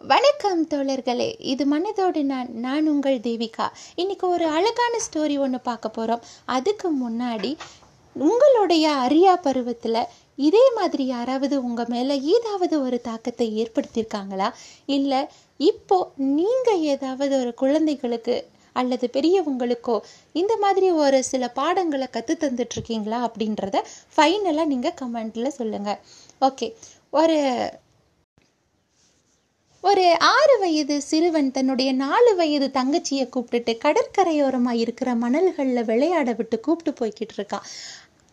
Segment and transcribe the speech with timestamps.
[0.00, 1.34] வணக்கம் தோழர்களே.
[1.38, 3.68] இது மனதோடு நான் நான் உங்கள் தேவிகா.
[3.94, 7.56] இன்னைக்கு ஒரு அழகான ஸ்டோரி ஒன்று பார்க்க போகிறோம் அதுக்கு முன்னாடி
[8.16, 14.50] உங்களுடைய அரியா பருவத்தில் இதே மாதிரி யாராவது உங்கள் மேலே ஏதாவது ஒரு தாக்கத்தை ஏற்படுத்தியிருக்காங்களா?
[14.86, 15.20] இல்லை
[15.56, 18.36] இப்போ நீங்கள் ஏதாவது ஒரு குழந்தைகளுக்கு
[18.72, 20.00] அல்லது பெரியவங்களுக்கோ
[20.32, 23.82] இந்த மாதிரி ஒரு சில பாடங்களை கற்று தந்துட்டுருக்கீங்களா அப்படின்றத
[24.16, 26.00] ஃபைனலாக நீங்கள் கமெண்ட்டில் சொல்லுங்கள்
[26.40, 26.68] ஓகே
[27.10, 27.38] ஒரு
[29.88, 36.92] ஒரு ஆறு வயது சிறுவன் தன்னுடைய நாலு வயது தங்கச்சியை கூப்பிட்டுட்டு கடற்கரையோரமாக இருக்கிற மணல்களில் விளையாட விட்டு கூப்பிட்டு
[36.98, 37.66] போய்கிட்டு இருக்கான்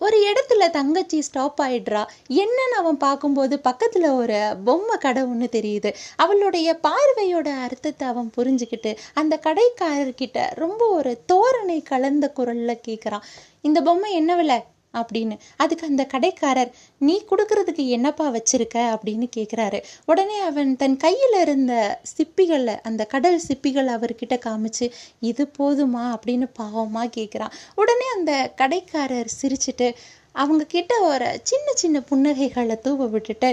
[0.00, 2.02] ஒரு இடத்துல தங்கச்சி ஸ்டாப் ஆயிடுறா.
[2.40, 5.90] என்னன்னு அவன் பார்க்கும்போது பக்கத்தில் ஒரு பொம்மை கடை ஒன்று தெரியுது.
[6.16, 13.26] அவளுடைய பார்வையோட அர்த்தத்தை அவன் புரிஞ்சுக்கிட்டு அந்த கடைக்காரர்கிட்ட ரொம்ப ஒரு தோரணை கலந்த குரலில் கேட்குறான்
[13.62, 14.60] இந்த பொம்மை என்ன விலை?
[14.94, 15.36] அப்படின்னு.
[15.56, 18.74] அதுக்கு அந்த கடைக்காரர் நீ கொடுக்கறதுக்கு என்னப்பா வச்சிருக்க?
[18.76, 26.04] அப்படின்னு கேட்குறாரு உடனே அவன் தன் கையில் இருந்த சிப்பிகளை அந்த கடல் சிப்பிகளை அவர்கிட்ட காமிச்சு இது போதுமா?
[26.14, 29.88] அப்படின்னு பாவமாக கேட்குறான் உடனே அந்த கடைக்காரர் சிரிச்சிட்டு
[30.34, 33.48] அவங்க கிட்ட ஒரு சின்ன சின்ன புன்னகைகளை தூவ விட்டுட்டு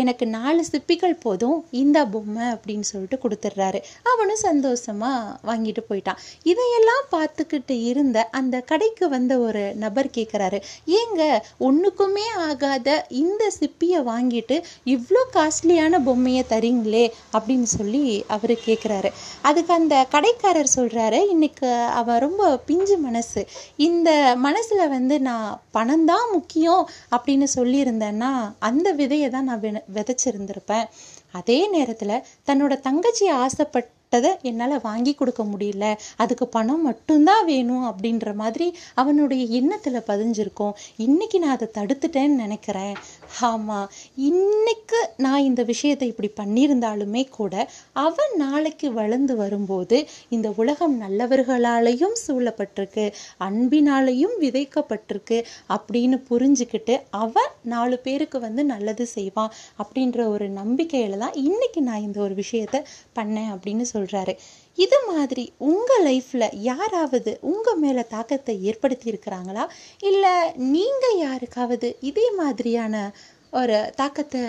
[0.00, 3.80] எனக்கு நாலு சிப்பிகள் போதும் இந்த பொம்மை அப்படின்னு சொல்லிட்டு கொடுத்துட்றாரு.
[4.10, 5.10] அவனும் சந்தோஷமா
[5.48, 6.20] வாங்கிட்டு போயிட்டான்.
[6.42, 10.58] இதையெல்லாம் பார்த்துக்கிட்டு இருந்த அந்த கடைக்கு வந்த ஒரு நபர் கேட்குறாரு
[10.98, 11.22] ஏங்க
[11.60, 12.88] ஒன்றுக்குமே ஆகாத
[13.22, 14.58] இந்த சிப்பியை வாங்கிட்டு
[14.94, 22.42] இவ்வளோ காஸ்ட்லியான பொம்மையை தரீங்களே அப்படின்னு சொல்லி அவர் கேட்குறாரு அதுக்கு அந்த கடைக்காரர் சொல்கிறாரு இன்னைக்கு அவன் ரொம்ப
[22.70, 23.42] பிஞ்சு மனசு.
[23.88, 24.10] இந்த
[24.46, 29.60] மனசில் வந்து நான் பணம் தான் முக்கியம் அப்படின்னு சொல்லியிருந்தேன்னா அந்த விதையை தான் நான்
[29.94, 30.86] விதைச்சிருந்திருப்பேன்.
[31.32, 33.28] அதே நேரத்தில் தன்னோட தங்கச்சி
[34.12, 35.84] ஆசைப்பட்டதை என்னால் வாங்கி கொடுக்க முடியல.
[36.22, 40.74] அதுக்கு பணம் மட்டும்தான் வேணும் அப்படின்ற மாதிரி அவனுடைய எண்ணத்தில் பதிஞ்சிருக்கும்.
[41.06, 42.94] இன்னைக்கு நான் அதை தடுத்துட்டேன்னு நினைக்கிறேன்.
[43.48, 43.88] ஆமாம்
[44.30, 47.54] இன்னைக்கு நான் இந்த விஷயத்தை இப்படி பண்ணியிருந்தாலுமே கூட
[48.04, 53.06] அவன் நாளைக்கு வளர்ந்து வரும்போது இந்த உலகம் நல்லவர்களாலையும் சூழப்பட்டிருக்கு
[53.46, 55.38] அன்பினாலையும் விதைக்கப்பட்டிருக்கு
[55.76, 62.20] அப்படின்னு புரிஞ்சுக்கிட்டு அவன் நாலு பேருக்கு வந்து நல்லது செய்வான் அப்படின்ற ஒரு நம்பிக்கையில தான் இன்னைக்கு நான் இந்த
[62.26, 62.76] ஒரு விஷயத்த
[63.18, 64.34] பண்ணேன் அப்படின்னு சொல்கிறாரு
[64.74, 69.66] இது மாதிரி உங்கள் லைஃப்பில் யாராவது உங்கள் மேலே தாக்கத்தை ஏற்படுத்தி இருக்கிறாங்களா
[69.98, 73.14] இல்லை நீங்கள் யாருக்காவது இதே மாதிரியான
[73.50, 74.42] ஒரு தாக்கத்தை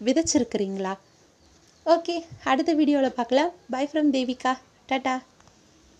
[0.00, 0.92] விதைச்சிருக்கிறீங்களா?
[1.86, 3.52] ஓகே அடுத்த வீடியோவில் பார்க்கலாம்.
[3.70, 4.52] By from Devika.
[4.92, 5.14] டாட்டா